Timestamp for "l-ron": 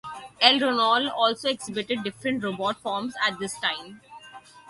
0.41-1.09